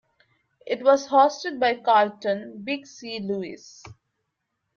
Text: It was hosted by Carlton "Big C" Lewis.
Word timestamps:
It 0.65 0.83
was 0.83 1.09
hosted 1.09 1.59
by 1.59 1.75
Carlton 1.75 2.63
"Big 2.63 2.87
C" 2.87 3.19
Lewis. 3.19 3.83